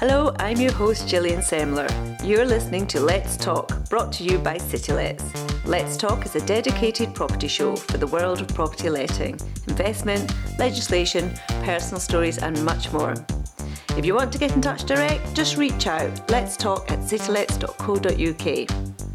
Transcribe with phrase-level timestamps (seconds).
[0.00, 1.86] Hello, I'm your host Gillian Semler.
[2.24, 5.66] You're listening to Let's Talk, brought to you by CityLets.
[5.66, 11.30] Let's Talk is a dedicated property show for the world of property letting, investment, legislation,
[11.64, 13.12] personal stories, and much more.
[13.90, 16.30] If you want to get in touch direct, just reach out.
[16.30, 19.09] Let's talk at citylets.co.uk.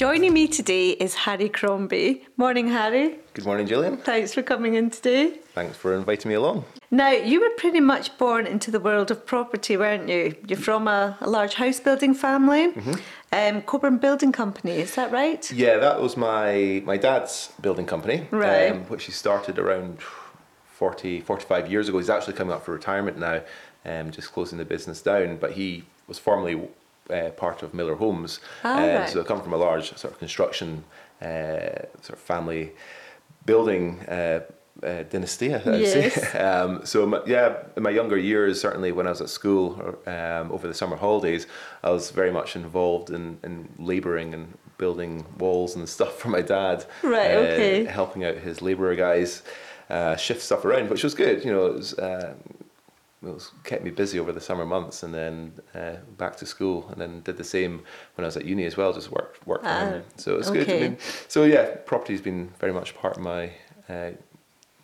[0.00, 2.24] Joining me today is Harry Crombie.
[2.38, 3.18] Morning, Harry.
[3.34, 3.98] Good morning, Gillian.
[3.98, 5.32] Thanks for coming in today.
[5.52, 6.64] Thanks for inviting me along.
[6.90, 10.34] Now, you were pretty much born into the world of property, weren't you?
[10.48, 12.94] You're from a, a large house building family, mm-hmm.
[13.34, 15.52] um, Coburn Building Company, is that right?
[15.52, 18.72] Yeah, that was my, my dad's building company, right.
[18.72, 21.98] um, which he started around 40, 45 years ago.
[21.98, 23.42] He's actually coming up for retirement now,
[23.84, 26.70] um, just closing the business down, but he was formerly
[27.10, 28.40] uh, part of Miller Homes.
[28.64, 29.08] Uh, right.
[29.08, 30.84] So I come from a large sort of construction
[31.22, 32.72] uh, sort of family
[33.44, 34.40] building uh,
[34.82, 36.14] uh, dynasty, I would yes.
[36.14, 36.38] say.
[36.40, 40.52] Um, so my, yeah, in my younger years, certainly when I was at school um,
[40.52, 41.46] over the summer holidays,
[41.82, 46.42] I was very much involved in, in labouring and building walls and stuff for my
[46.42, 46.86] dad.
[47.02, 47.32] Right.
[47.32, 47.84] Okay.
[47.84, 49.42] Helping out his labourer guys.
[49.88, 51.44] Uh, shift stuff around, which was good.
[51.44, 52.34] You know, it was uh,
[53.22, 56.88] it was kept me busy over the summer months, and then uh, back to school,
[56.90, 57.82] and then did the same
[58.14, 58.92] when I was at uni as well.
[58.92, 60.64] Just worked worked from home, ah, so it's okay.
[60.64, 60.70] good.
[60.70, 63.52] I mean, so yeah, property's been very much part of my.
[63.88, 64.12] Uh,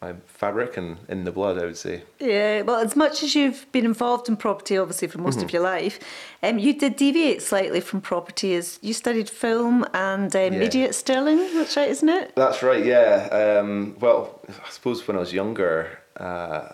[0.03, 2.03] my fabric and in the blood, I would say.
[2.21, 5.45] Yeah, well, as much as you've been involved in property, obviously for most mm-hmm.
[5.47, 5.99] of your life,
[6.43, 10.59] um, you did deviate slightly from property as you studied film and um, yeah.
[10.59, 11.39] media at Stirling.
[11.55, 12.35] That's right, isn't it?
[12.37, 12.85] That's right.
[12.85, 13.61] Yeah.
[13.61, 16.69] Um, well, I suppose when I was younger, uh,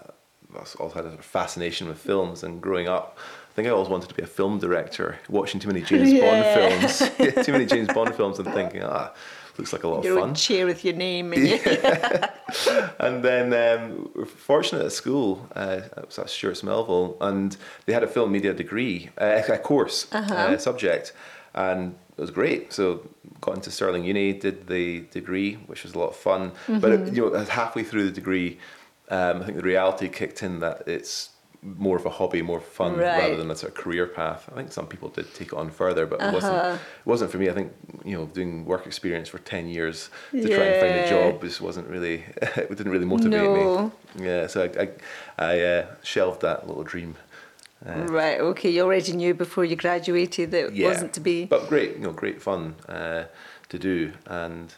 [0.55, 3.19] I also had a fascination with films, and growing up,
[3.53, 5.19] I think I always wanted to be a film director.
[5.29, 6.55] Watching too many James yeah.
[6.55, 9.13] Bond films, too many James Bond films, and thinking, ah,
[9.59, 10.35] looks like a lot your of fun.
[10.35, 11.33] chair with your name.
[12.53, 12.91] And, yeah.
[12.99, 15.49] and then um, we're fortunate at school.
[15.57, 17.57] Uh, I was at Stewart's Melville, and
[17.87, 20.35] they had a film media degree, uh, a course uh-huh.
[20.35, 21.15] uh, subject,
[21.55, 22.73] and it was great.
[22.73, 23.09] So
[23.41, 26.51] got into Stirling Uni, did the degree, which was a lot of fun.
[26.51, 26.81] Mm-hmm.
[26.81, 28.59] But it, you know, halfway through the degree
[29.13, 31.31] um, I think the reality kicked in that it's
[31.63, 33.19] more of a hobby, more fun right.
[33.19, 34.49] rather than a sort of career path.
[34.51, 36.31] I think some people did take it on further, but uh-huh.
[36.31, 37.51] it wasn't it wasn't for me.
[37.51, 37.73] I think
[38.05, 40.57] you know doing work experience for ten years to yeah.
[40.57, 43.93] try and find a job just wasn't really it didn't really motivate no.
[44.17, 44.25] me.
[44.27, 47.17] Yeah, so I I, I uh, shelved that little dream.
[47.87, 48.41] Uh, right.
[48.41, 48.71] Okay.
[48.71, 51.45] You already knew before you graduated that it yeah, wasn't to be.
[51.45, 53.25] But great, you know, great fun uh,
[53.69, 54.73] to do and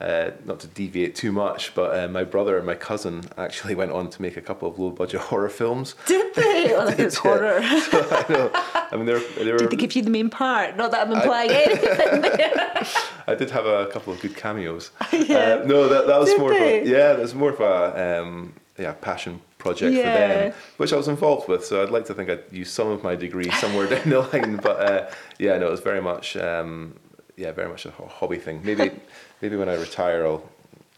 [0.00, 3.90] uh, not to deviate too much, but uh, my brother and my cousin actually went
[3.92, 5.94] on to make a couple of low budget horror films.
[6.06, 6.74] Did they?
[6.74, 7.62] Oh, it's horror.
[7.90, 8.50] so, I know.
[8.54, 10.76] I mean, they were, they were, Did they give you the main part?
[10.76, 12.86] Not that I'm implying I, anything there.
[13.26, 14.90] I did have a couple of good cameos.
[15.12, 15.60] yeah.
[15.62, 16.80] Uh, no, that, that was did more they?
[16.80, 20.02] of a, yeah, that was more of a um, yeah, passion project yeah.
[20.02, 21.64] for them, which I was involved with.
[21.64, 24.56] So I'd like to think I'd use some of my degree somewhere down the line.
[24.56, 26.94] But uh, yeah, no, it was very much um,
[27.36, 28.60] yeah, very much a hobby thing.
[28.64, 28.90] Maybe
[29.40, 30.48] maybe when I retire, I'll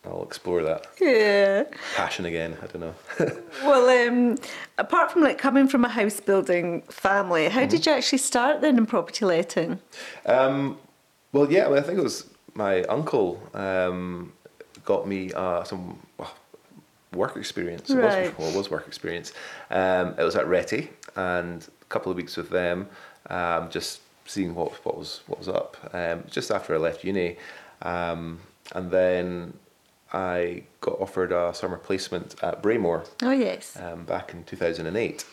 [0.05, 0.87] I'll explore that.
[1.01, 1.65] Yeah.
[1.95, 2.57] Passion again.
[2.63, 2.95] I don't know.
[3.63, 4.39] well, um,
[4.79, 7.69] apart from like coming from a house building family, how mm-hmm.
[7.69, 9.81] did you actually start then in property letting?
[10.25, 10.79] Um,
[11.33, 14.33] well, yeah, I, mean, I think it was my uncle um,
[14.85, 16.33] got me uh, some well,
[17.13, 17.91] work experience.
[17.91, 18.29] It right.
[18.31, 19.33] was, well, it was work experience.
[19.71, 22.89] Um, it was at Rettie and a couple of weeks with them,
[23.29, 25.77] um, just seeing what what was what was up.
[25.93, 27.37] Um, just after I left uni,
[27.83, 28.41] um,
[28.73, 29.55] and then
[30.13, 33.07] I got offered a summer placement at Braemore.
[33.23, 33.77] Oh yes.
[33.81, 35.25] Um, back in two thousand and eight,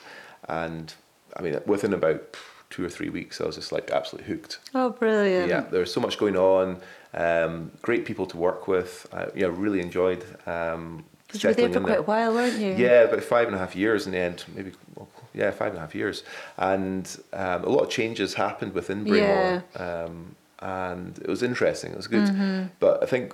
[0.47, 0.93] and
[1.35, 2.35] I mean within about
[2.69, 4.59] two or three weeks, I was just like absolutely hooked.
[4.73, 5.49] Oh, brilliant!
[5.49, 6.81] Yeah, there was so much going on.
[7.13, 9.07] Um, great people to work with.
[9.13, 10.23] I, yeah, really enjoyed.
[10.45, 11.97] Um, you were there for quite there.
[11.99, 12.73] a while, weren't you?
[12.73, 15.77] Yeah, about five and a half years in the end, maybe well, yeah, five and
[15.77, 16.23] a half years,
[16.57, 20.03] and um, a lot of changes happened within Braemore, yeah.
[20.03, 21.91] um, and it was interesting.
[21.91, 22.67] It was good, mm-hmm.
[22.79, 23.33] but I think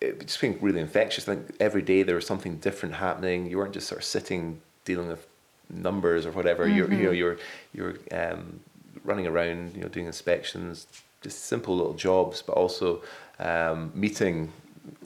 [0.00, 1.28] it just became really infectious.
[1.28, 3.46] I think every day there was something different happening.
[3.46, 5.26] You weren't just sort of sitting dealing with
[5.70, 6.66] numbers or whatever.
[6.66, 6.76] Mm-hmm.
[6.76, 7.38] You're you know you're
[7.72, 8.60] you're um,
[9.04, 10.86] running around, you know, doing inspections,
[11.22, 13.02] just simple little jobs, but also
[13.38, 14.52] um, meeting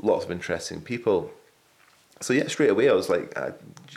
[0.03, 1.31] lots of interesting people.
[2.21, 3.53] So yeah, straight away I was like, I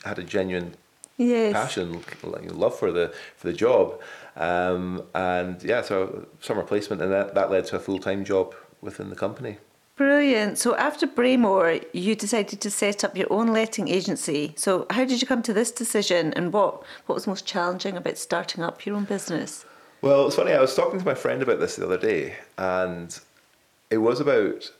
[0.05, 0.75] had a genuine
[1.17, 1.53] yes.
[1.53, 3.99] passion, like love for the for the job,
[4.35, 8.55] um, and yeah, so summer placement, and that, that led to a full time job
[8.81, 9.57] within the company.
[9.95, 10.57] Brilliant.
[10.57, 14.53] So after Braemore, you decided to set up your own letting agency.
[14.57, 18.17] So how did you come to this decision, and what what was most challenging about
[18.17, 19.65] starting up your own business?
[20.01, 20.51] Well, it's funny.
[20.51, 23.17] I was talking to my friend about this the other day, and
[23.89, 24.71] it was about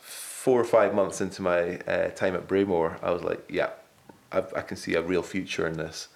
[0.00, 2.98] four or five months into my uh, time at Braemore.
[3.02, 3.70] I was like, yeah,
[4.32, 6.08] I've, I can see a real future in this.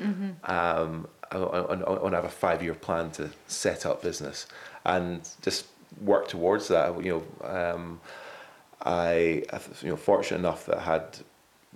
[0.45, 4.47] Um, I, I, I want to have a five year plan to set up business
[4.85, 5.67] and just
[6.01, 7.03] work towards that.
[7.05, 8.01] You know, um,
[8.83, 9.43] I,
[9.83, 11.19] you know fortunate enough that I had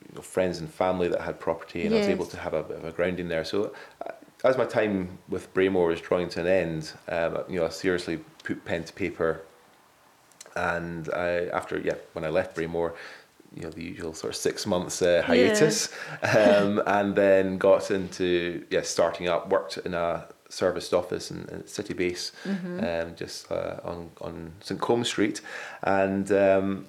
[0.08, 2.62] you know, friends and family that had property, and I was able to have a
[2.62, 3.44] bit of a grounding there.
[3.44, 3.72] So,
[4.06, 4.12] uh,
[4.44, 8.20] as my time with Braemore was drawing to an end, um, you know, I seriously
[8.44, 9.42] put pen to paper,
[10.56, 12.94] and I after yeah when I left Braemore.
[13.54, 15.88] You know the usual sort of six months uh, hiatus,
[16.22, 19.48] um, and then got into yeah starting up.
[19.48, 22.32] Worked in a serviced office in, in Citibase,
[23.04, 25.40] um, just uh, on on St Colme Street,
[25.82, 26.86] and um,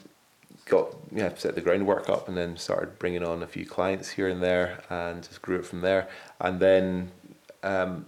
[0.65, 4.27] got yeah set the groundwork up and then started bringing on a few clients here
[4.27, 6.07] and there and just grew it from there.
[6.39, 7.11] And then
[7.63, 8.06] um,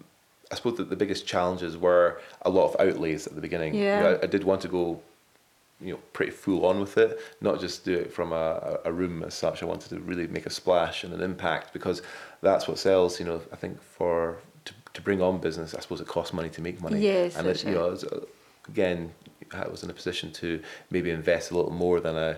[0.51, 3.73] I suppose that the biggest challenges were a lot of outlays at the beginning.
[3.75, 4.17] You know, Yeah.
[4.21, 5.01] I, I did want to go
[5.81, 7.19] you know pretty full on with it.
[7.41, 9.63] Not just do it from a, a room as such.
[9.63, 12.01] I wanted to really make a splash and an impact because
[12.41, 16.01] that's what sells you know I think for to, to bring on business I suppose
[16.01, 16.99] it costs money to make money.
[17.01, 18.19] Yes, and it, you know uh,
[18.67, 19.11] again
[19.53, 20.61] I was in a position to
[20.91, 22.35] maybe invest a little more than I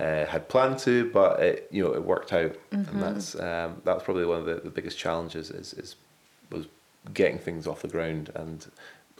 [0.00, 2.90] uh, had planned to, but it you know it worked out, Mm-hmm.
[2.90, 5.96] and that's um, that's probably one of the, the biggest challenges is is
[6.50, 6.66] was
[7.14, 8.66] getting things off the ground and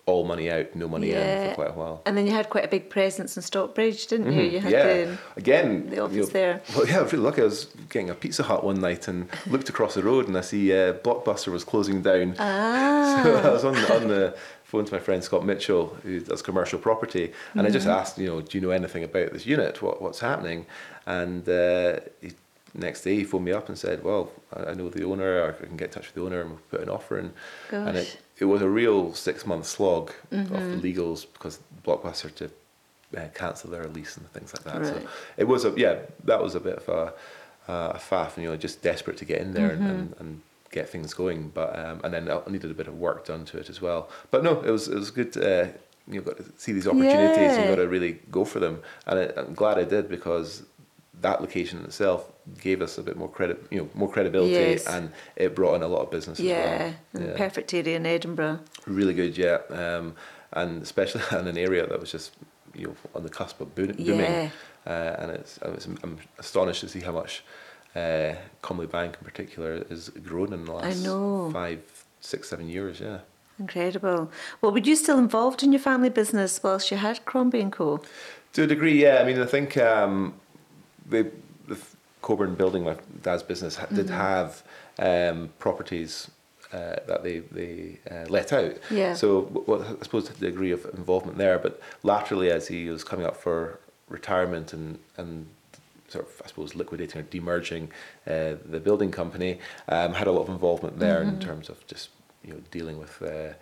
[0.07, 2.01] all money out, no money in for quite a while.
[2.07, 4.43] And then you had quite a big presence in Stockbridge, didn't you?
[4.43, 6.63] You had yeah, the again, the you office know, there.
[6.77, 7.43] Well, yeah, I was really lucky.
[7.43, 10.43] I was getting a Pizza Hut one night and looked across the road and I
[10.43, 12.37] see uh, Blockbuster was closing down.
[12.39, 12.93] Ah.
[13.25, 16.43] So I was on the, on the phone to my friend Scott Mitchell, who does
[16.43, 17.99] commercial property, and I just Mm-hmm.
[17.99, 19.81] asked, you know, do you know anything about this unit?
[19.83, 20.67] What what's happening?
[21.07, 22.33] And uh, he,
[22.75, 25.65] next day he phoned me up and said, well, I, I know the owner, I
[25.67, 27.33] can get in touch with the owner, and we'll put an offer in.
[27.71, 27.97] And Gosh.
[27.97, 30.55] it, it was a real six month slog Mm-hmm.
[30.55, 32.51] of legals because Blockbuster to
[33.17, 34.81] uh, cancel their lease and things like that.
[34.83, 35.03] Right.
[35.03, 37.13] So it was a yeah, that was a bit of a
[37.73, 40.43] uh, a faff, and you know, just desperate to get in there and, and, and
[40.71, 41.51] get things going.
[41.55, 44.09] But um, and then I needed a bit of work done to it as well.
[44.31, 45.37] But no, it was it was good.
[45.37, 45.67] Uh,
[46.09, 47.37] you got to see these opportunities.
[47.37, 47.59] Yeah.
[47.61, 50.63] You've got to really go for them, and I, I'm glad I did because
[51.23, 52.31] that location in itself
[52.61, 54.87] gave us a bit more credit, you know, more credibility, Yes.
[54.87, 57.29] and it brought in a lot of business yeah, as well.
[57.29, 57.37] Yeah.
[57.37, 58.61] perfect area in Edinburgh.
[58.87, 60.15] Really good, yeah, um,
[60.53, 62.33] and especially in an area that was just
[62.75, 64.51] you know on the cusp of booming, Yeah.
[64.87, 67.43] uh, and it's I was, I'm astonished to see how much
[67.95, 71.81] uh, Comely Bank in particular has grown in the last five,
[72.21, 73.01] six, seven years.
[73.01, 73.21] Yeah,
[73.59, 74.31] Incredible.
[74.61, 78.03] Well, were you still involved in your family business whilst you had Crombie and Co?
[78.53, 79.19] to a degree, yeah.
[79.21, 80.35] I mean, I think um,
[81.09, 81.31] the
[81.69, 81.79] the
[82.23, 83.95] Coburn building, my dad's business, Mm-hmm.
[83.97, 84.63] did have
[84.99, 86.31] um, properties.
[86.73, 88.75] Uh, that they they uh, let out.
[88.91, 89.15] Yeah.
[89.15, 93.25] So what I suppose the degree of involvement there, but laterally as he was coming
[93.25, 95.47] up for retirement and and
[96.09, 97.85] sort of I suppose liquidating or demerging
[98.27, 101.35] uh, the building company, um, had a lot of involvement there Mm-hmm.
[101.35, 102.09] in terms of just
[102.45, 103.53] you know dealing with uh,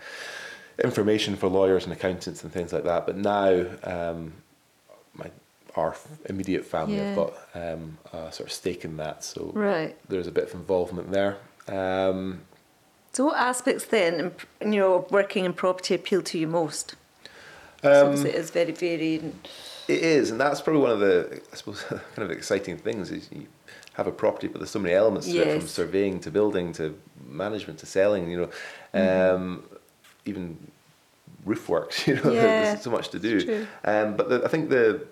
[0.82, 3.04] information for lawyers and accountants and things like that.
[3.06, 4.32] But now um,
[5.14, 5.30] my
[5.76, 9.96] our immediate family have got um, a sort of stake in that, so Right.
[10.08, 11.36] there's a bit of involvement there.
[11.68, 12.42] Um,
[13.12, 16.94] So, what aspects then, you know, working in property appeal to you most?
[17.82, 19.22] Um, it is very varied.
[19.22, 19.48] And,
[19.88, 23.28] It is, and that's probably one of the, I suppose, kind of exciting things is
[23.30, 23.46] you
[23.94, 26.98] have a property, but there's so many elements to it, from surveying to building to
[27.26, 28.30] management to selling.
[28.30, 28.48] You know,
[28.94, 29.34] Mm-hmm.
[29.36, 29.64] um,
[30.24, 30.56] even
[31.44, 31.96] roof works.
[32.08, 33.66] You know, Yeah, there's so much to do.
[33.84, 35.06] Um, but the, I think the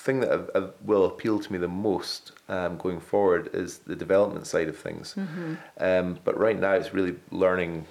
[0.00, 4.68] thing that will appeal to me the most um, going forward is the development side
[4.68, 5.14] of things.
[5.16, 5.54] Mm-hmm.
[5.78, 7.86] Um, but right now, it's really learning,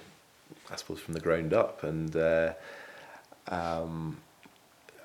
[0.70, 2.14] I suppose, from the ground up and.
[2.14, 2.52] Uh,
[3.48, 4.16] um,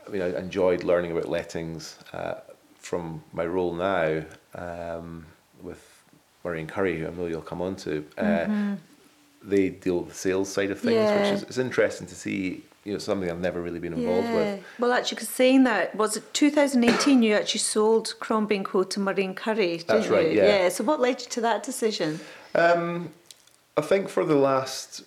[0.08, 2.36] I mean, I enjoyed learning about lettings uh,
[2.78, 4.22] from my role now
[4.54, 5.26] um,
[5.64, 5.82] with
[6.44, 8.06] and Currie, who I know you'll come on to.
[8.18, 8.76] Uh,
[9.42, 11.22] They deal with the sales side of things, Yeah.
[11.22, 12.64] which is it's interesting to see.
[12.86, 14.64] You know, something I've never really been involved with.
[14.78, 19.00] Well, actually, 'cause saying that, was it 2018 you actually sold Crombie and Co to
[19.00, 20.38] Marine Currie, didn't That's right, you?
[20.38, 20.70] yeah.
[20.70, 22.20] So, what led you to that decision?
[22.54, 23.10] Um,
[23.76, 25.02] I think for the last,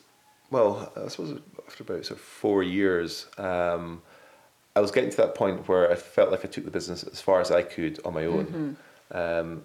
[0.50, 4.02] well, I suppose after about sort of four years, um,
[4.75, 7.20] I was getting to that point where I felt like I took the business as
[7.20, 8.76] far as I could on my own.
[9.12, 9.64] Um,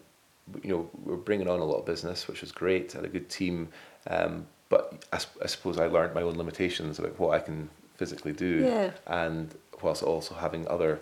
[0.62, 2.94] you know, we are bringing on a lot of business, which was great.
[2.94, 3.70] I had a good team,
[4.08, 7.70] um, but I suppose I learned my own limitations about what I can
[8.04, 8.92] physically do, Yeah.
[9.08, 9.48] and
[9.82, 11.00] whilst also having other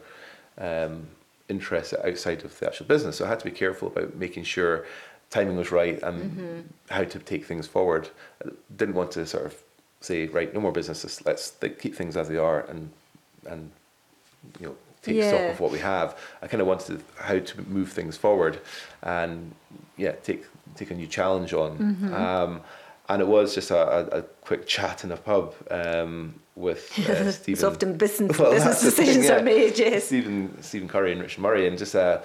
[0.57, 1.07] um,
[1.49, 3.17] interests outside of the actual business.
[3.17, 4.85] So I had to be careful about making sure
[5.29, 6.19] timing was right and
[6.89, 8.09] how to take things forward.
[8.45, 9.53] I didn't want to sort of
[10.01, 11.21] say, right, no more businesses.
[11.25, 12.89] Let's, th- keep things as they are and
[13.53, 13.71] and
[14.59, 16.09] you know take stock of what we have.
[16.43, 18.59] I kind of wanted how to move things forward,
[19.01, 19.51] and
[19.97, 20.41] yeah, take
[20.75, 21.71] take a new challenge on.
[22.25, 22.61] Um,
[23.09, 27.31] and it was just a, a, a quick chat in a pub um, with uh,
[27.31, 27.53] Stephen.
[27.53, 29.37] it's often business, Well, business the thing, decisions yeah.
[29.39, 30.05] are made, yes.
[30.05, 32.19] Stephen Stephen Currie and Richard Murray, and just uh,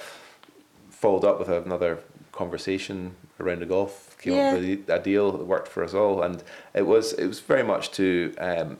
[0.90, 1.98] followed up with another
[2.32, 4.16] conversation around the golf.
[4.20, 4.48] Came Yeah.
[4.52, 6.42] up with a deal that worked for us all, and
[6.74, 8.78] it was it was very much to um,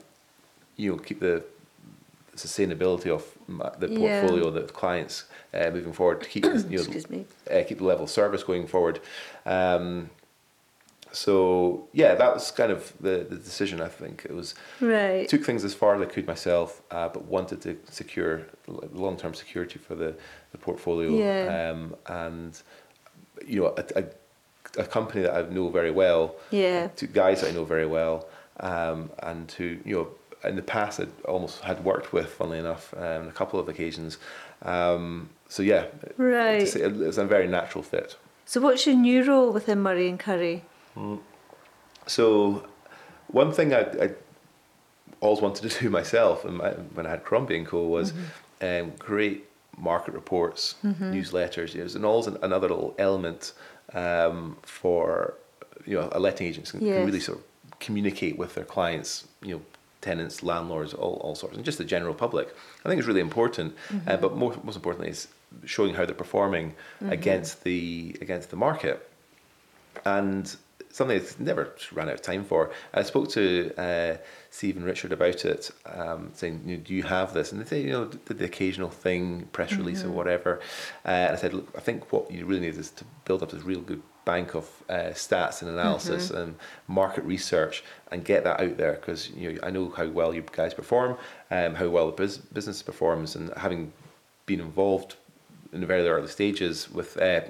[0.77, 1.43] you know keep the
[2.35, 3.23] sustainability of
[3.79, 4.21] the Yeah.
[4.21, 7.25] portfolio, the clients uh, moving forward, to keep you know, Excuse me.
[7.51, 8.99] uh, keep the level of service going forward.
[9.45, 10.09] Um,
[11.11, 13.81] so yeah, that was kind of the, the decision.
[13.81, 15.27] I think it was Right.
[15.27, 18.41] took things as far as I could myself, uh, but wanted to secure
[18.93, 20.15] long term security for the,
[20.51, 21.09] the portfolio.
[21.11, 21.71] Yeah.
[21.71, 22.61] Um, and
[23.45, 26.87] you know, a, a, a company that I know very well, Yeah.
[26.97, 28.27] to guys that I know very well,
[28.59, 30.07] um, and who you know
[30.43, 33.67] in the past I almost had worked with, funnily enough, um, on a couple of
[33.69, 34.17] occasions.
[34.61, 35.85] Um, so yeah,
[36.17, 36.59] Right.
[36.61, 38.17] just- it was a very natural fit.
[38.45, 40.63] So, what's your new role within Murray and Currie?
[42.07, 42.65] So,
[43.27, 44.09] one thing I, I
[45.19, 48.13] always wanted to do myself and my, when I had Crombie and Co was
[48.61, 49.45] um, create
[49.77, 51.75] market reports, newsletters.
[51.75, 53.53] It was and always an, another little element
[53.93, 55.35] um, for
[55.85, 59.27] you know a letting agents can, can really sort of communicate with their clients.
[59.41, 59.61] You know.
[59.99, 62.55] Tenants, landlords, all, all sorts, and just the general public.
[62.85, 63.75] I think it's really important,
[64.05, 65.27] uh, but most, most importantly is
[65.65, 69.09] showing how they're performing against the against the market
[70.05, 70.55] and
[70.97, 72.71] something that's never ran out of time for.
[72.93, 74.17] I spoke to uh,
[74.49, 77.65] Steve and Richard about it, um, saying, you know, "Do you have this?" And they
[77.65, 80.59] say, "You know, did the occasional thing, press release or whatever."
[81.05, 83.51] Uh, and I said, "Look, I think what you really need is to build up
[83.51, 86.55] this real good bank of uh, stats and analysis and
[86.87, 90.43] market research and get that out there because you know I know how well you
[90.51, 91.17] guys perform,
[91.51, 93.93] um, how well the bus- business performs, and having
[94.45, 95.15] been involved
[95.71, 97.41] in the very early stages with uh,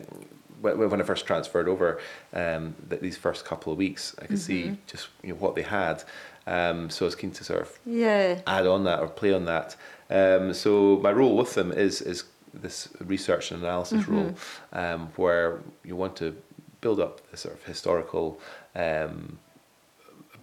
[0.62, 2.00] when, when I first transferred over,
[2.34, 5.64] um, th- these first couple of weeks, I could see just you know what they
[5.64, 6.04] had.
[6.48, 8.40] Um, so I was keen to sort of Yeah.
[8.48, 9.76] add on that or play on that.
[10.10, 12.24] Um, so my role with them is is
[12.54, 14.34] this research and analysis role,
[14.74, 16.36] um, where you want to
[16.82, 18.40] build up this sort of historical
[18.76, 19.38] um,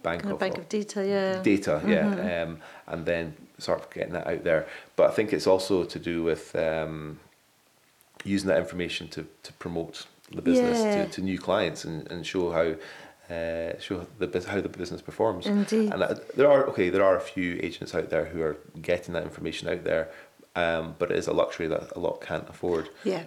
[0.03, 1.41] bank Kind of of, bank of data, yeah.
[1.41, 4.67] data, yeah, um, and then sort of getting that out there.
[4.95, 7.19] But I think it's also to do with um,
[8.25, 11.05] using that information to, to promote the business Yeah.
[11.05, 12.75] to, to new clients and, and show how
[13.33, 15.45] uh, show the how the business performs.
[15.47, 15.91] Indeed.
[15.91, 19.13] And uh, there are okay, there are a few agents out there who are getting
[19.15, 20.09] that information out there,
[20.55, 22.89] um, but it is a luxury that a lot can't afford.
[23.03, 23.23] Yeah.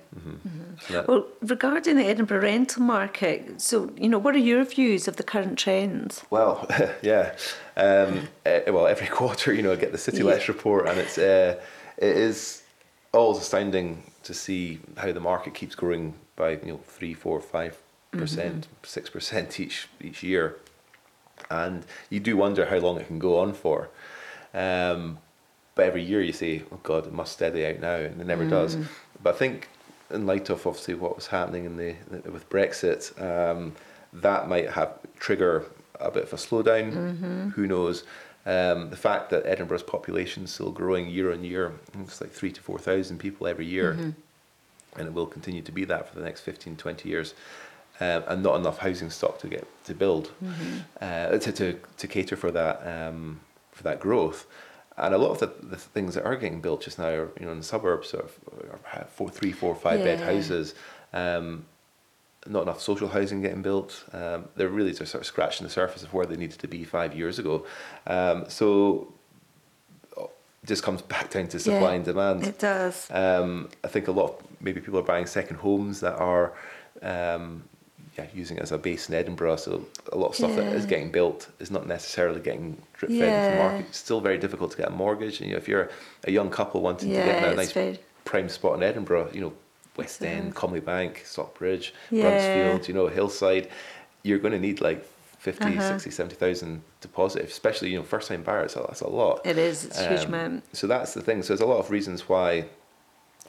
[0.86, 5.08] So that- Well, regarding the Edinburgh rental market, so, you know, what are your views
[5.08, 6.22] of the current trends?
[6.30, 6.64] Well,
[7.02, 7.34] yeah.
[7.76, 10.24] Um, eh, well, every quarter, you know, I get the City Yeah.
[10.24, 11.60] Let's report, and it's uh,
[11.96, 12.62] it is
[13.12, 17.78] always astounding to see how the market keeps growing by you know three, four, five
[18.12, 20.56] percent, six percent each each year,
[21.50, 23.88] and you do wonder how long it can go on for.
[24.54, 25.18] Um,
[25.74, 28.44] but every year you say, "Oh God, it must steady out now," and it never
[28.44, 28.76] does.
[29.22, 29.68] But I think,
[30.10, 31.96] in light of obviously what was happening in the
[32.30, 33.74] with Brexit, um,
[34.12, 35.64] that might have trigger
[36.00, 36.92] a bit of a slowdown.
[37.52, 38.04] Who knows?
[38.48, 42.50] Um, the fact that Edinburgh's population is still growing year on year, it's like three
[42.52, 43.92] to four thousand people every year,
[44.96, 47.34] and it will continue to be that for the next 15, 20 years.
[48.00, 50.30] Um, and not enough housing stock to get to build
[51.00, 53.40] uh, to, to to cater for that um,
[53.72, 54.46] for that growth.
[54.96, 57.44] And a lot of the, the things that are getting built just now are you
[57.44, 58.38] know in the suburbs of
[58.70, 60.74] are four, three, four, five bed houses.
[61.12, 61.66] Um,
[62.48, 64.04] not enough social housing getting built.
[64.12, 66.84] Um, they're really just sort of scratching the surface of where they needed to be
[66.84, 67.66] five years ago.
[68.06, 69.12] Um, so
[70.66, 72.44] just comes back down to supply Yeah, and demand.
[72.46, 73.08] It does.
[73.10, 76.52] Um, I think a lot of maybe people are buying second homes that are
[77.02, 77.62] um,
[78.18, 79.56] yeah, using it as a base in Edinburgh.
[79.56, 83.22] So a lot of stuff that is getting built is not necessarily getting drip fed
[83.22, 83.86] into the market.
[83.88, 85.40] It's still very difficult to get a mortgage.
[85.40, 85.90] And, you know, if you're
[86.24, 89.30] a young couple wanting Yeah, to get in a nice very- prime spot in Edinburgh,
[89.32, 89.52] you know,
[89.98, 92.24] West End, Comely Bank, Stockbridge, Yeah.
[92.24, 93.68] Bruntsfield, you know, Hillside,
[94.22, 95.04] you're going to need like
[95.38, 95.80] 50, Uh-huh.
[95.80, 98.72] 60, 70,000 deposit, especially, you know, first time buyers.
[98.72, 99.44] So that's a lot.
[99.44, 99.84] It is.
[99.84, 100.64] It's a huge Um, amount.
[100.72, 101.42] So that's the thing.
[101.42, 102.66] So there's a lot of reasons why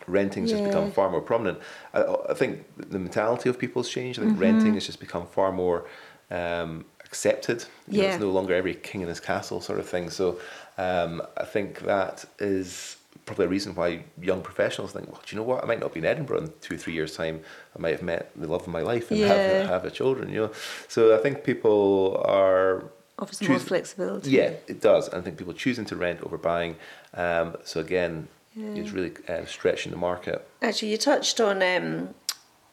[0.08, 1.60] renting's just become far more prominent.
[1.94, 4.20] I, I think the mentality of people's changed.
[4.20, 4.42] I think Mm-hmm.
[4.42, 5.86] renting has just become far more
[6.32, 7.66] um, accepted.
[7.88, 8.10] You know, Yeah.
[8.12, 10.10] it's no longer every king in his castle sort of thing.
[10.10, 10.40] So
[10.78, 12.98] um, I think that is
[13.30, 15.64] probably a reason why young professionals think, well, do you know what?
[15.64, 17.42] I might not be in Edinburgh in two, three years' time.
[17.76, 19.28] I might have met the love of my life and Yeah.
[19.28, 20.52] have, have a children, you know.
[20.88, 22.86] So I think people are
[23.20, 24.32] Offers more flexibility.
[24.32, 25.10] yeah, it does.
[25.10, 26.76] I think people choosing to rent over buying.
[27.14, 28.14] Um, so again,
[28.56, 28.80] Yeah.
[28.80, 30.38] it's really uh, stretching the market.
[30.68, 32.16] Actually, you touched on um,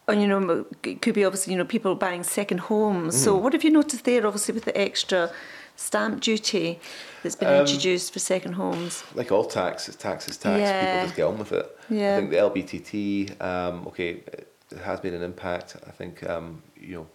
[0.08, 3.14] and you know, it could be obviously you know people buying second homes.
[3.14, 3.18] Mm.
[3.24, 3.42] So mm-hmm.
[3.42, 4.26] what have you noticed there?
[4.26, 5.30] Obviously, with the extra
[5.76, 6.80] stamp duty
[7.22, 9.04] that's been um, introduced for second homes.
[9.14, 10.60] Like all tax, tax is tax.
[10.60, 10.80] Yeah.
[10.80, 11.78] People just get on with it.
[11.88, 12.16] Yeah.
[12.16, 14.22] I think the LBTT, um, okay,
[14.70, 15.76] it has been an impact.
[15.86, 17.06] I think um, you know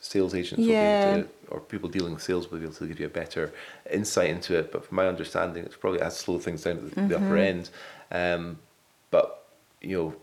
[0.00, 1.06] sales agents yeah.
[1.06, 3.06] will be able to, or people dealing with sales will be able to give you
[3.06, 3.52] a better
[3.90, 4.70] insight into it.
[4.70, 7.08] But from my understanding, it's probably has slowed things down at the, mm-hmm.
[7.08, 7.70] the upper end.
[8.10, 8.58] Um,
[9.10, 9.46] but
[9.80, 10.14] you know,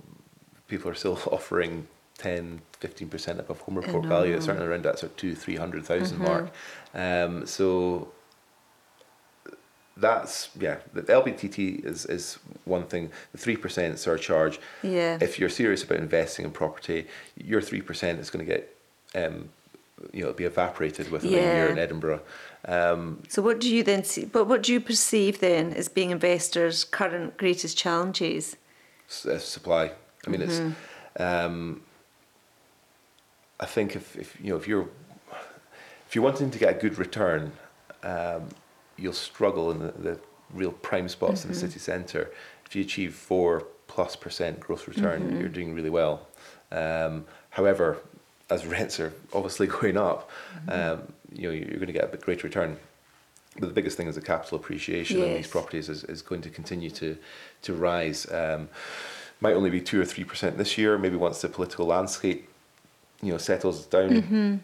[0.68, 1.88] people are still offering
[2.18, 4.36] 10, 15% above home report value.
[4.36, 6.24] It's certainly around that sort of two, 300,000 mm-hmm.
[6.26, 6.52] mark.
[6.94, 8.12] Um, so
[9.98, 15.84] that's yeah the LBTT is is one thing the 3% surcharge yeah if you're serious
[15.84, 18.76] about investing in property your 3% is going to get
[19.16, 19.50] um,
[20.14, 21.40] you know be evaporated within yeah.
[21.40, 22.22] a year in Edinburgh
[22.66, 26.10] um, so what do you then see but what do you perceive then as being
[26.10, 28.56] investors current greatest challenges
[29.26, 29.92] uh, supply
[30.26, 30.70] I mean mm-hmm.
[30.70, 31.82] it's um,
[33.62, 34.89] I think if, if you know if you're
[36.08, 37.53] if you're wanting to get a good return,
[38.03, 38.50] um,
[38.98, 40.20] you'll struggle in the, the
[40.53, 41.50] real prime spots mm-hmm.
[41.50, 41.68] in the mm-hmm.
[41.68, 42.32] city centre.
[42.65, 45.39] If you achieve four plus percent gross return, mm-hmm.
[45.39, 46.27] you're doing really well.
[46.72, 48.00] Um, however,
[48.50, 50.30] as rents are obviously going up,
[50.68, 51.01] mm-hmm.
[51.01, 52.77] um, you know you're going to get a great return.
[53.60, 55.38] But the biggest thing is the capital appreciation yes.
[55.38, 57.18] these properties is, is going to continue to
[57.63, 58.30] to rise.
[58.32, 58.70] Um,
[59.41, 60.98] might only be two or three percent this year.
[60.98, 62.48] Maybe once the political landscape
[63.22, 64.10] you know settles down.
[64.10, 64.56] Mm-hmm.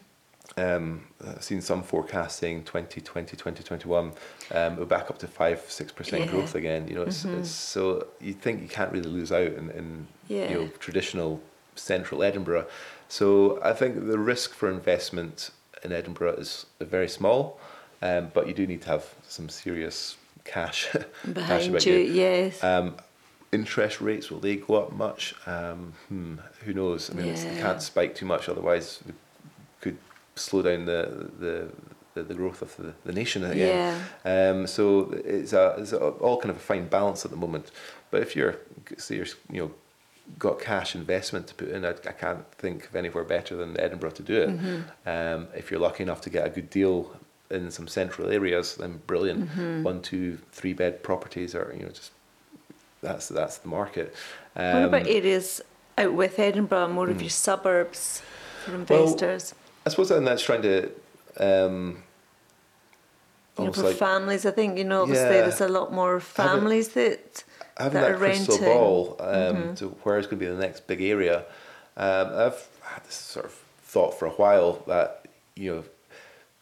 [0.57, 4.11] Um, I've seen some forecasting 2020, 2021,
[4.51, 6.31] um, we're back up to five, six percent yeah.
[6.31, 6.87] growth again.
[6.87, 7.41] You know, it's, mm-hmm.
[7.41, 10.49] it's, so you think you can't really lose out in, in yeah.
[10.49, 11.41] you know traditional
[11.75, 12.67] central Edinburgh.
[13.09, 15.51] So I think the risk for investment
[15.83, 17.59] in Edinburgh is very small,
[18.01, 20.87] um, but you do need to have some serious cash
[21.33, 21.93] behind cash you.
[21.93, 22.13] you.
[22.13, 22.63] Yes.
[22.63, 22.95] Um,
[23.51, 25.35] interest rates will they go up much?
[25.45, 27.09] Um, hmm, who knows?
[27.09, 27.33] I mean, yeah.
[27.33, 29.13] it can't spike too much, otherwise we
[29.81, 29.97] could
[30.35, 31.69] slow down the the,
[32.13, 34.01] the, the growth of the, the nation again.
[34.25, 34.49] Yeah.
[34.49, 37.71] Um, so it's a it's a, all kind of a fine balance at the moment.
[38.11, 38.57] But if you're
[38.97, 39.71] say you're you know
[40.37, 44.11] got cash investment to put in, I, I can't think of anywhere better than Edinburgh
[44.11, 44.49] to do it.
[44.49, 45.09] Mm-hmm.
[45.09, 47.17] Um, if you're lucky enough to get a good deal
[47.49, 49.49] in some central areas, then brilliant.
[49.49, 49.83] Mm-hmm.
[49.83, 52.11] One, two, three bed properties are you know just
[53.01, 54.15] that's that's the market.
[54.55, 55.61] Um, what about um, areas
[55.97, 57.11] out with Edinburgh, more mm.
[57.11, 57.23] of hmm.
[57.23, 58.21] your suburbs
[58.65, 59.53] for investors?
[59.53, 60.91] Well, I suppose and that's trying to.
[61.39, 62.03] Um,
[63.59, 65.01] you know, for like, families, I think you know.
[65.01, 67.43] Obviously, yeah, there's a lot more families that
[67.77, 68.77] having that, that crystal renting.
[68.77, 69.73] ball um, mm-hmm.
[69.75, 71.45] to where is going to be the next big area.
[71.95, 75.83] Um, I've had this sort of thought for a while that you know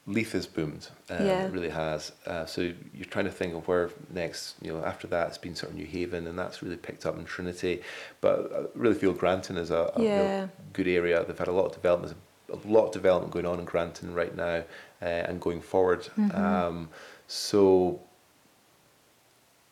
[0.07, 0.89] Leith has boomed.
[1.09, 1.45] Um, yeah.
[1.45, 2.11] It really has.
[2.27, 2.61] Uh, so
[2.93, 5.79] you're trying to think of where next, you know, after that it's been sort of
[5.79, 7.81] Newhaven and that's really picked up in Trinity.
[8.21, 10.47] But I really feel Granton is a, a yeah.
[10.73, 11.23] good area.
[11.25, 12.15] They've had a lot of development,
[12.51, 14.63] a lot of development going on in Granton right now
[15.01, 16.01] uh, and going forward.
[16.17, 16.35] Mm-hmm.
[16.35, 16.89] Um,
[17.27, 17.99] so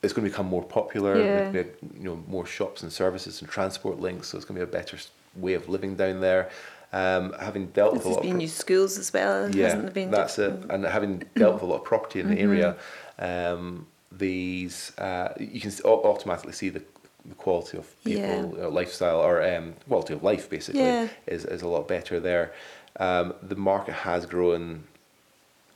[0.01, 1.23] it's going to become more popular.
[1.23, 1.49] Yeah.
[1.51, 4.29] Be, you know, more shops and services and transport links.
[4.29, 4.97] So it's going to be a better
[5.35, 6.49] way of living down there.
[6.93, 9.75] Um, having dealt this with a lot been of new schools as well, yeah,
[10.11, 10.53] that's it.
[10.69, 12.51] And having dealt with a lot of property in the mm-hmm.
[12.51, 12.75] area,
[13.17, 16.83] um, these uh, you can automatically see the,
[17.25, 18.67] the quality of people, yeah.
[18.67, 21.07] lifestyle, or um, quality of life basically yeah.
[21.25, 22.53] is is a lot better there.
[22.99, 24.83] Um, the market has grown,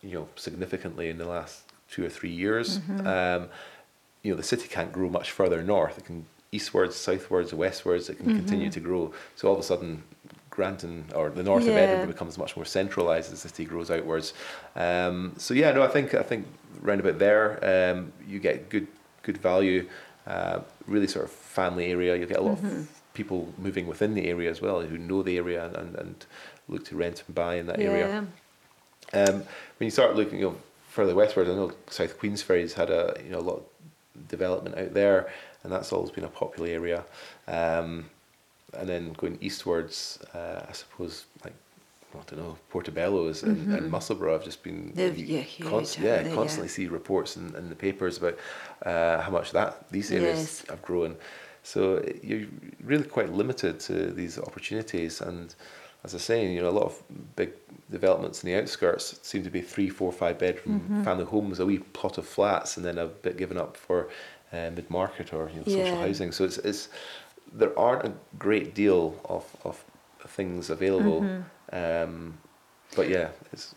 [0.03, 2.77] you know, significantly in the last two or three years.
[2.77, 3.07] Mm-hmm.
[3.07, 3.49] Um,
[4.21, 5.97] you know, the city can't grow much further north.
[5.97, 8.09] It can eastwards, southwards, westwards.
[8.09, 8.37] It can mm-hmm.
[8.37, 9.13] continue to grow.
[9.35, 10.03] So all of a sudden,
[10.57, 11.71] Granton or the north yeah.
[11.71, 14.33] of Edinburgh becomes much more centralised as the city grows outwards.
[14.75, 16.47] Um, so yeah, no, I think I think
[16.81, 18.87] round about there um, you get good
[19.21, 19.87] good value,
[20.25, 22.15] uh, really sort of family area.
[22.15, 22.79] You get a lot mm-hmm.
[22.79, 26.25] of people moving within the area as well who know the area and, and
[26.67, 27.89] look to rent and buy in that yeah.
[27.89, 28.27] area.
[29.13, 29.35] Um,
[29.77, 30.57] when you start looking you know,
[30.89, 34.95] further westward, I know South Queensferry's had a you know a lot of development out
[34.95, 37.03] there, and that's always been a popular area.
[37.47, 38.09] Um,
[38.73, 41.53] and then going eastwards, uh, I suppose like
[42.15, 43.75] I don't know Portobello's and, mm-hmm.
[43.75, 44.33] and Musselburgh.
[44.33, 46.73] I've just been yeah, const- yeah, constantly yeah.
[46.73, 48.37] see reports in, in the papers about
[48.85, 50.65] uh, how much that these areas yes.
[50.69, 51.15] have grown.
[51.63, 52.47] So you're
[52.81, 55.53] really quite limited to these opportunities, and
[56.03, 57.03] as I say, you know, a lot of
[57.35, 57.51] big
[57.91, 61.03] developments in the outskirts seem to be three, four, five bedroom mm-hmm.
[61.03, 64.07] family homes, a wee plot of flats, and then a bit given up for
[64.53, 65.95] uh, mid market or you know, social yeah.
[65.99, 66.31] housing.
[66.31, 66.87] So it's it's
[67.53, 69.83] there aren't a great deal of, of
[70.27, 71.21] things available.
[71.21, 72.09] Mm-hmm.
[72.09, 72.37] Um,
[72.95, 73.75] but yeah, it's.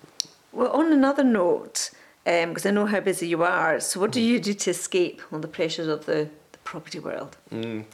[0.52, 1.90] Well, on another note,
[2.24, 5.22] because um, I know how busy you are, so what do you do to escape
[5.32, 7.36] all the pressures of the, the property world?
[7.52, 7.84] Mm,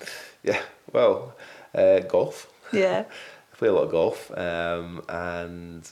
[0.43, 0.63] yeah,
[0.93, 1.35] well,
[1.75, 2.51] uh, golf.
[2.73, 3.05] Yeah.
[3.53, 5.91] I play a lot of golf, um, and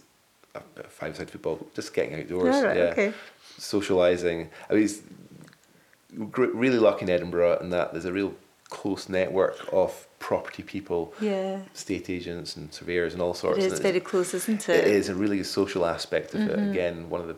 [0.54, 1.66] uh, five-side football.
[1.74, 2.62] Just getting outdoors.
[2.62, 2.82] Right, yeah.
[2.84, 3.12] okay.
[3.58, 4.50] Socializing.
[4.68, 5.00] I mean, it's
[6.16, 8.34] really lucky in Edinburgh and that there's a real
[8.80, 11.60] close network of property people, Yeah.
[11.74, 13.58] estate agents and surveyors and all sorts.
[13.58, 14.86] It it's- very close, isn't it it?
[15.00, 16.58] is a really social aspect of it.
[16.72, 17.36] Again, one of the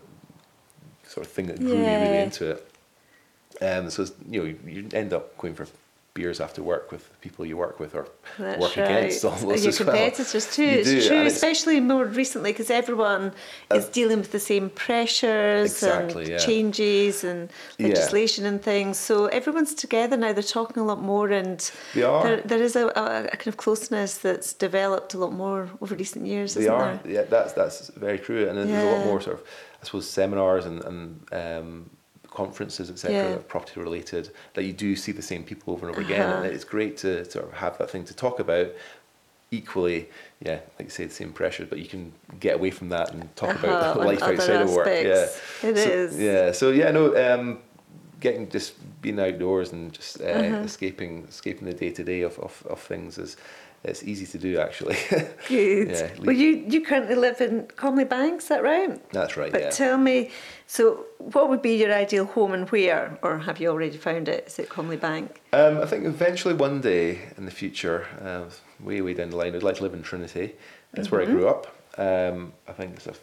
[1.14, 2.61] sort of thing that grew me really into it.
[3.61, 5.66] Um, so it's, you know, you, you end up going for
[6.16, 8.05] beers after work with the people you work with or
[8.38, 8.90] That's work right.
[8.90, 9.88] against almost Your as well.
[9.88, 10.64] competitors too.
[10.64, 13.24] You it's do, true, it's- especially more recently because everyone
[13.79, 16.38] is dealing with the same pressures Exactly, and yeah.
[16.50, 17.40] changes and
[17.79, 17.88] Yeah.
[17.88, 18.94] legislation and things.
[19.09, 20.33] So everyone's together now.
[20.33, 21.59] They're talking a lot more, and.
[21.94, 26.24] There, there is a, a, kind of closeness that's developed a lot more over recent
[26.26, 26.55] years.
[26.55, 27.12] They isn't are, There?
[27.16, 27.22] yeah.
[27.35, 29.42] That's that's very true, and then there's a lot more sort of,
[29.83, 31.00] I suppose, seminars and and
[31.42, 31.90] um,
[32.42, 33.22] conferences, etc., Yeah.
[33.29, 34.25] that are property related.
[34.55, 36.42] That you do see the same people over and over again, Uh-huh.
[36.44, 38.68] and it's great to sort of have that thing to talk about.
[39.53, 40.09] Equally,
[40.44, 43.20] yeah, like you say, the same pressure, but you can get away from that and
[43.37, 44.88] talk Uh-huh, about life outside of work.
[44.88, 45.29] Yeah.
[45.68, 46.18] It so, is.
[46.18, 47.59] Yeah, so yeah, no, um,
[48.18, 48.72] getting just
[49.03, 50.57] being outdoors and just uh, Uh-huh.
[50.70, 52.35] escaping escaping the day to day of
[52.72, 53.37] of things is
[53.90, 54.96] it's easy to do actually.
[55.49, 55.88] Good.
[55.90, 58.90] Yeah, well, you you currently live in Comely Bank, is that right?
[59.12, 59.53] That's right.
[59.53, 59.70] But yeah.
[59.70, 60.31] tell me,
[60.66, 64.44] so what would be your ideal home and where, or have you already found it?
[64.49, 65.40] Is it Comely Bank?
[65.53, 68.44] Um, I think eventually one day in the future, uh,
[68.85, 70.55] way way down the line, I'd like to live in Trinity.
[70.92, 71.35] That's where I Mm-hmm.
[71.37, 71.66] grew up.
[71.99, 73.14] Um, I think it's a,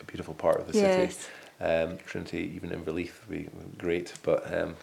[0.00, 1.02] a beautiful part of the city.
[1.12, 1.28] Yes.
[1.60, 4.12] Um, Trinity, even in Relief, would be great.
[4.22, 4.76] But um,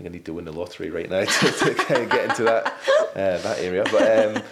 [0.00, 2.44] think I need to win the lottery right now to, to kind of get into
[2.44, 2.66] that
[3.14, 3.84] uh, that area.
[3.90, 4.42] But um,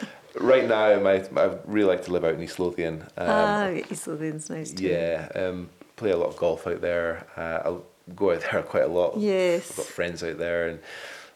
[0.41, 3.03] right now, my I really like to live out in East Lothian.
[3.17, 4.87] Um, ah, East Lothian's nice too.
[4.87, 7.27] yeah, um, play a lot of golf out there.
[7.37, 7.85] Uh, I'll
[8.15, 9.17] go out there quite a lot.
[9.19, 9.71] Yes.
[9.71, 10.81] I've got friends out there, and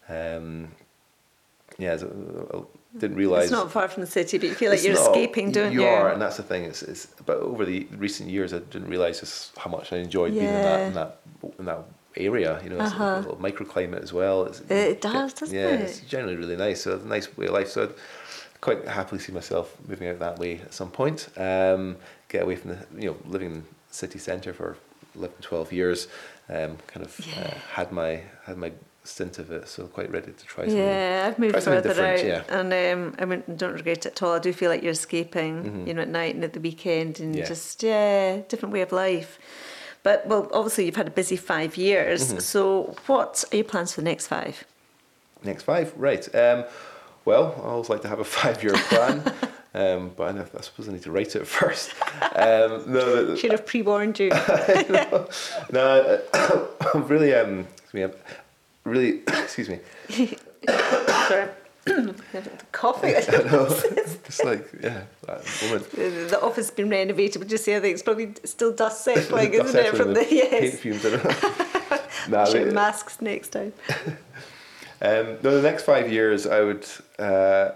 [0.08, 0.68] um,
[1.78, 2.62] yeah, I
[2.98, 3.44] didn't realise.
[3.44, 5.08] It's not far from the city, but you feel like you're not.
[5.08, 5.82] escaping, don't you?
[5.82, 6.64] You are, and that's the thing.
[6.64, 10.32] It's, it's but over the recent years, I didn't realise just how much I enjoyed
[10.32, 11.20] being in that in that
[11.58, 11.84] in that
[12.16, 12.60] area.
[12.62, 13.04] You know, Uh-huh.
[13.04, 14.44] a little microclimate as well.
[14.46, 15.80] It's, It does, doesn't yeah, it?
[15.82, 16.82] it's generally really nice.
[16.82, 17.68] So it's a nice way of life.
[17.68, 17.94] So I'd
[18.60, 21.28] quite happily see myself moving out that way at some point.
[21.36, 21.96] Um,
[22.28, 24.76] get away from the you know living in city centre for
[25.16, 26.08] 11, 12 years.
[26.48, 28.72] Um, kind of uh, had my had my
[29.04, 30.78] stint of it, so quite ready to try something.
[30.78, 32.42] Yeah, I've moved further out, yeah.
[32.48, 34.34] and um, I mean, don't regret it at all.
[34.34, 35.86] I do feel like you're escaping, Mhm.
[35.88, 37.44] you know, at night and at the weekend, and Yeah.
[37.46, 39.38] just yeah, different way of life.
[40.02, 42.32] But well, obviously you've had a busy five years.
[42.34, 42.42] Mhm.
[42.42, 44.64] So, what are your plans for the next five?
[45.44, 46.22] Next five, right.
[46.34, 46.64] Um,
[47.24, 49.22] well, I always like to have a five-year plan,
[49.74, 51.90] um, but I, know, I suppose I need to write it first.
[52.34, 54.28] Um, no, the- Should have pre-warned you.
[55.72, 56.20] no,
[56.94, 58.12] I'm really, um, excuse me, I'm
[58.84, 59.78] really, excuse me.
[60.68, 61.48] Sorry.
[62.72, 63.08] Coffee.
[64.32, 65.90] It's like, yeah, moment.
[65.90, 69.04] The the office has been renovated, but just the other thing, it's probably still dust
[69.04, 69.94] settling, Dust isn't it?
[69.96, 70.78] From the paint yes.
[70.80, 71.04] fumes.
[71.04, 71.98] I don't know.
[72.28, 73.72] Nah, Should masks next time.
[75.04, 76.86] Um, no, the next five years, I would.
[77.18, 77.72] Uh,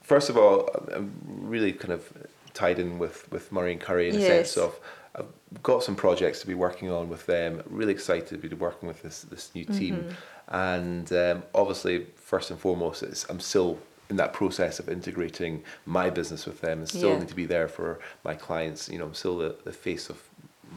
[0.00, 2.10] first of all, I'm really kind of
[2.54, 4.52] tied in with with Murray and Currie in the Yes.
[4.52, 4.80] sense of
[5.14, 7.62] I've got some projects to be working on with them.
[7.68, 10.54] Really excited to be working with this this new team, Mm-hmm.
[10.56, 16.08] and um, obviously, first and foremost, it's, I'm still in that process of integrating my
[16.08, 17.18] business with them, and still Yeah.
[17.20, 17.90] need to be there for
[18.24, 18.88] my clients.
[18.92, 20.16] You know, I'm still the, the face of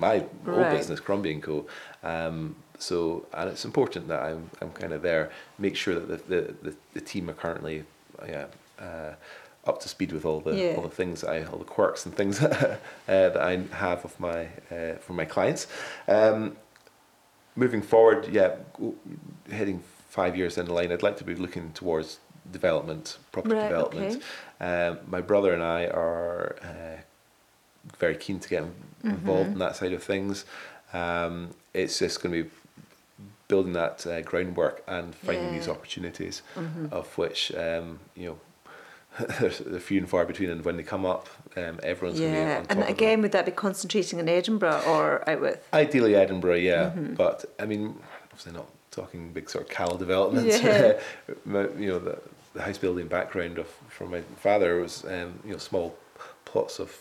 [0.06, 0.70] my Right.
[0.70, 1.66] business, Crombie and Co.
[2.04, 2.38] Um,
[2.78, 2.98] so,
[3.34, 5.26] and it's important that I'm, I'm kind of there,
[5.58, 7.86] make sure that the, the, the, the team are currently
[8.28, 8.48] yeah,
[8.88, 9.14] uh,
[9.66, 10.76] up to speed with all the Yeah.
[10.76, 13.54] all the things I, all the quirks and things uh, that I
[13.86, 14.40] have of my
[14.76, 15.68] uh, for my clients.
[16.18, 16.58] Um,
[17.56, 18.52] moving forward, yeah,
[19.60, 19.80] heading
[20.16, 22.20] five years down the line, I'd like to be looking towards
[22.52, 24.24] development, property Right, development.
[24.62, 27.02] Um, my brother and I are uh,
[28.00, 28.64] very keen to get
[29.04, 30.46] involved in that side of things.
[30.94, 32.50] Um, it's just going to be
[33.50, 35.74] building that uh, groundwork and finding these Yeah.
[35.74, 36.42] opportunities,
[36.92, 38.38] of which um, you know
[39.40, 42.38] there's they're few and far between, and when they come up, um, everyone's going to
[42.38, 45.68] be Yeah, and again, would that be concentrating in Edinburgh or out with?
[45.74, 46.86] Ideally, Edinburgh, yeah.
[46.86, 47.14] Mm-hmm.
[47.16, 50.62] But I mean, obviously not talking big sort of Cal developments.
[50.62, 51.00] Yeah.
[51.46, 52.20] You know, the,
[52.54, 55.96] the house building background of from my father was um, you know small
[56.46, 56.96] plots of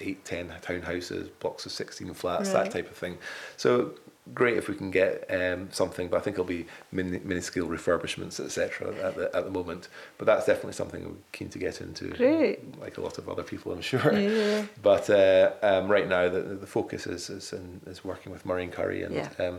[0.00, 2.64] eight, ten townhouses, blocks of sixteen flats, Right.
[2.64, 3.18] that type of thing.
[3.56, 3.92] So
[4.34, 8.38] great if we can get um, something, but I think it'll be mini, minuscule refurbishments,
[8.38, 8.94] etc.
[9.02, 9.88] At the at the moment.
[10.18, 12.08] But that's definitely something I'm keen to get into.
[12.10, 12.78] Great.
[12.80, 14.12] like a lot of other people, I'm sure.
[14.12, 14.66] Yeah.
[14.82, 18.64] But uh, um, right now, the, the focus is is, in, is working with Murray
[18.64, 19.58] and Currie and Yeah.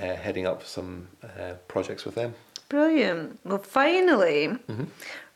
[0.00, 2.34] Uh, heading up some uh, projects with them.
[2.68, 3.38] Brilliant.
[3.44, 4.84] Well, finally, Mm-hmm.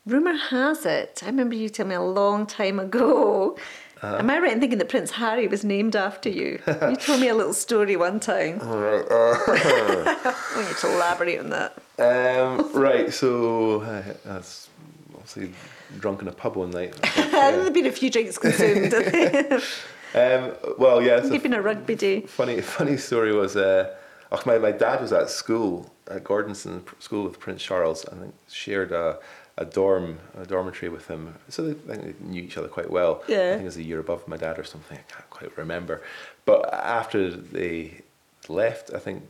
[0.07, 3.57] Rumour has it, I remember you telling me a long time ago.
[4.03, 4.16] Uh-huh.
[4.18, 6.61] Am I right in thinking that Prince Harry was named after you?
[6.66, 8.61] you told me a little story one time.
[8.61, 9.07] All right.
[9.11, 11.79] Uh, I want you to elaborate on that.
[11.98, 13.11] um, right.
[13.14, 14.68] So uh, that's
[15.14, 15.53] obviously
[16.00, 16.92] drunk in a pub one night.
[17.03, 18.92] I think, There'd been a few drinks consumed.
[20.14, 21.16] um, well, yeah.
[21.16, 22.20] It's a been a rugby day.
[22.22, 23.57] funny, funny story was.
[23.57, 23.94] Uh,
[24.37, 28.92] oh, my my dad was at school at Gordonstoun School with Prince Charles, and shared
[28.92, 29.18] a.
[29.57, 33.23] A dorm, a dormitory with him, so they, they knew each other quite well.
[33.29, 33.37] Yeah.
[33.37, 34.99] I think it was a year above my dad or something.
[34.99, 36.03] I can't quite remember.
[36.44, 38.01] But after they
[38.49, 39.23] left, I think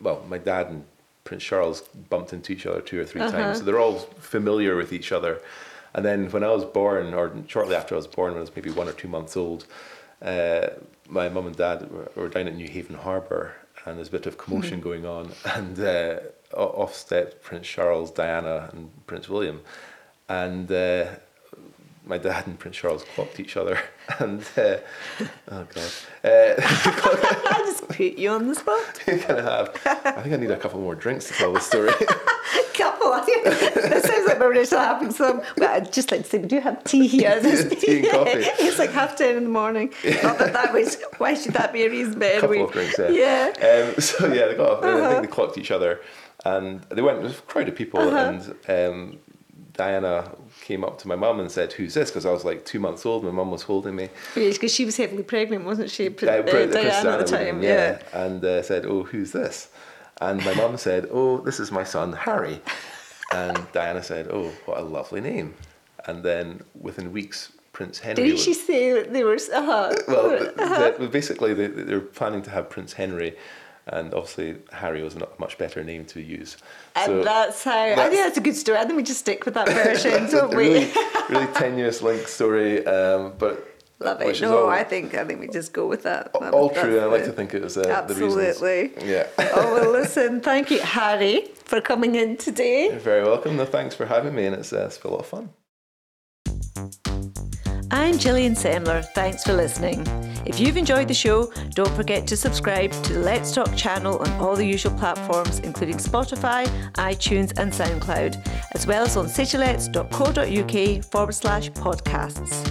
[0.00, 0.84] well, my dad and
[1.22, 3.30] Prince Charles bumped into each other two or 3 Uh-huh.
[3.30, 4.00] times, so they're all
[4.34, 5.38] familiar with each other.
[5.94, 8.56] And then when I was born, or shortly after I was born, when I was
[8.56, 9.66] maybe one or two months old,
[10.20, 10.66] uh,
[11.08, 14.38] my mum and dad were, were down at Newhaven Harbour, and there's a bit of
[14.38, 16.20] commotion going on, and uh,
[16.54, 19.60] off stepped Prince Charles, Diana, and Prince William,
[20.28, 20.70] and.
[20.70, 21.06] Uh,
[22.06, 23.78] my dad and Prince Charles clocked each other,
[24.18, 24.76] and uh,
[25.50, 25.90] oh god,
[26.22, 29.00] uh, I just put you on the spot.
[29.06, 30.04] kind of have.
[30.04, 31.92] I think I need a couple more drinks to tell the story.
[33.14, 35.42] I think that sounds like we're ready to having some.
[35.58, 37.40] Well, I'd just like to say, we do have tea here.
[37.80, 38.30] Tea and coffee.
[38.64, 39.92] It's like half ten in the morning.
[40.22, 41.02] Not that that was.
[41.18, 42.18] Why should that be a reason?
[42.18, 43.08] But A couple of drinks, yeah.
[43.10, 43.92] Yeah.
[43.94, 44.70] Um, so yeah, they got.
[44.78, 45.08] Off, Uh-huh.
[45.10, 46.00] think they clocked each other,
[46.44, 47.18] and they went.
[47.18, 48.16] It was a crowd of people, Uh-huh.
[48.66, 49.18] and um,
[49.74, 50.30] Diana
[50.62, 53.04] came up to my mum and said, "Who's this?" Because I was like two months
[53.04, 53.24] old.
[53.24, 54.08] My mum was holding me.
[54.36, 56.10] Yeah, Because she was heavily pregnant, wasn't she?
[56.10, 57.60] Pr- Uh, uh, Prin- Princess Diana at the time.
[57.60, 57.98] been, Yeah.
[58.12, 59.68] and uh, said, "Oh, who's this?"
[60.20, 62.60] And my mum said, "Oh, this is my son Harry."
[63.34, 65.54] And Diana said, "Oh, what a lovely name."
[66.06, 68.22] And then within weeks, Prince Henry.
[68.22, 69.34] Didn't was- she say that they were?
[69.34, 69.92] Uh-huh.
[70.08, 70.38] well,
[70.98, 73.36] th- basically, they, they're planning to have Prince Henry,
[73.88, 76.56] and obviously Harry was not a much better name to use.
[76.94, 77.72] and that's how.
[77.82, 78.78] I think that's a good story.
[78.78, 80.68] I think we just stick with that version, don't we?
[80.68, 80.92] really,
[81.28, 83.66] really tenuous link story, um, but
[84.00, 84.40] Love it.
[84.40, 86.32] No, all, I think I think we just go with that.
[86.32, 86.98] That- all that's true.
[87.00, 88.36] I like the- to think it was uh, the reasons.
[88.36, 89.08] Absolutely.
[89.08, 89.26] Yeah.
[89.38, 90.40] oh well, listen.
[90.40, 92.86] Thank you, Harry, for coming in today.
[92.86, 93.56] You're very welcome.
[93.56, 95.50] No, thanks for having me, and it's, uh, it's been a lot of fun.
[97.90, 99.04] I'm Gillian Semler.
[99.14, 100.04] Thanks for listening.
[100.46, 104.28] If you've enjoyed the show, don't forget to subscribe to the Let's Talk channel on
[104.40, 111.32] all the usual platforms, including Spotify, iTunes, and SoundCloud, as well as on citylets.co.uk forward
[111.34, 112.70] slash podcasts.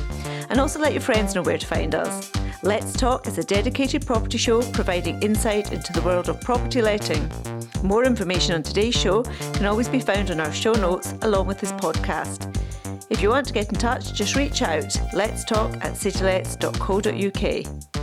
[0.54, 2.32] And also let your friends know where to find us.
[2.62, 7.28] Let's Talk is a dedicated property show providing insight into the world of property letting.
[7.82, 11.60] More information on today's show can always be found on our show notes along with
[11.60, 12.56] this podcast.
[13.10, 14.96] If you want to get in touch, just reach out.
[15.12, 18.03] Let's talk at citylets.co.uk.